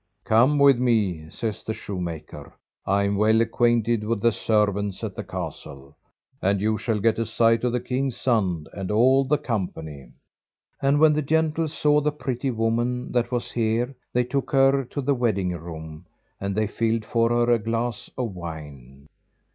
"Come 0.23 0.57
with 0.57 0.79
me," 0.79 1.29
says 1.29 1.61
the 1.63 1.75
shoemaker, 1.75 2.55
"I 2.87 3.03
am 3.03 3.17
well 3.17 3.39
acquainted 3.39 4.03
with 4.03 4.19
the 4.19 4.31
servants 4.31 5.03
at 5.03 5.13
the 5.13 5.23
castle, 5.23 5.95
and 6.41 6.59
you 6.59 6.75
shall 6.79 6.99
get 6.99 7.19
a 7.19 7.25
sight 7.27 7.63
of 7.63 7.71
the 7.71 7.79
king's 7.81 8.17
son 8.17 8.65
and 8.73 8.89
all 8.89 9.23
the 9.25 9.37
company." 9.37 10.09
And 10.81 10.99
when 10.99 11.13
the 11.13 11.21
gentles 11.21 11.73
saw 11.73 12.01
the 12.01 12.11
pretty 12.11 12.49
woman 12.49 13.11
that 13.11 13.31
was 13.31 13.51
here 13.51 13.95
they 14.11 14.23
took 14.23 14.49
her 14.49 14.85
to 14.85 15.01
the 15.01 15.13
wedding 15.13 15.51
room, 15.51 16.07
and 16.39 16.55
they 16.55 16.65
filled 16.65 17.05
for 17.05 17.29
her 17.29 17.51
a 17.51 17.59
glass 17.59 18.09
of 18.17 18.33
wine. 18.33 19.07